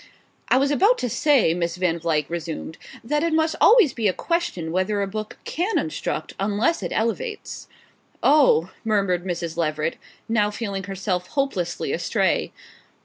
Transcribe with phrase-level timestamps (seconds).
[0.49, 4.13] "I was about to say," Miss Van Vluyck resumed, "that it must always be a
[4.13, 7.67] question whether a book can instruct unless it elevates."
[8.23, 9.57] "Oh" murmured Mrs.
[9.57, 12.51] Leveret, now feeling herself hopelessly astray.